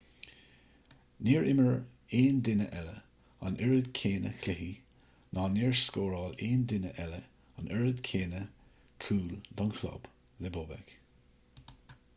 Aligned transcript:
níor 1.25 1.43
imir 1.49 1.67
aon 2.19 2.39
duine 2.47 2.65
eile 2.79 2.93
an 3.49 3.59
oiread 3.67 3.91
céanna 4.01 4.31
cluichí 4.45 4.71
ná 5.39 5.45
níor 5.57 5.77
scóráil 5.83 6.41
aon 6.49 6.65
duine 6.75 6.95
eile 7.07 7.21
an 7.63 7.69
oiread 7.79 8.01
céanna 8.11 8.41
cúl 9.07 9.31
don 9.61 9.75
chlub 9.81 10.13
le 10.47 10.57
bobek 10.57 10.97